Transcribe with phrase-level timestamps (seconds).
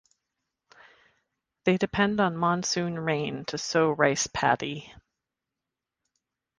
[1.63, 4.95] They depend on monsoon rain to sow rice paddy.